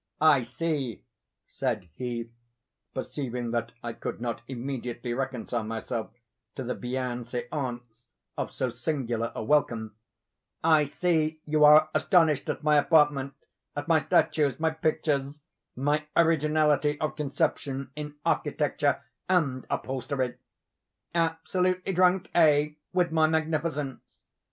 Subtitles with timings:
[0.19, 1.03] "I see,"
[1.45, 2.31] said he,
[2.95, 6.09] perceiving that I could not immediately reconcile myself
[6.55, 13.87] to the bienseance of so singular a welcome—"I see you are astonished at my apartment—at
[13.87, 20.39] my statues—my pictures—my originality of conception in architecture and upholstery!
[21.13, 24.01] absolutely drunk, eh, with my magnificence?